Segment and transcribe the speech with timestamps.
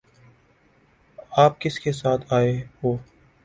[1.37, 2.95] آپ کس کے ساتھ آئے ہو؟